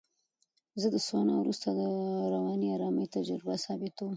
زه 0.81 0.87
د 0.95 0.97
سونا 1.07 1.33
وروسته 1.39 1.67
د 1.79 1.81
رواني 2.33 2.67
آرامۍ 2.75 3.05
تجربه 3.15 3.53
ثبتوم. 3.65 4.09